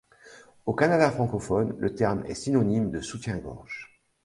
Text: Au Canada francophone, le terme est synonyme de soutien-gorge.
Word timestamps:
Au 0.65 0.73
Canada 0.73 1.11
francophone, 1.11 1.75
le 1.77 1.93
terme 1.93 2.25
est 2.25 2.33
synonyme 2.33 2.89
de 2.89 3.01
soutien-gorge. 3.01 4.01